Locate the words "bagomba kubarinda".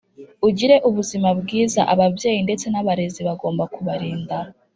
3.27-4.37